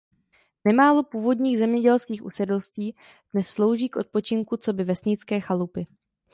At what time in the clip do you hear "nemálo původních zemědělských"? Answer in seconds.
0.65-2.23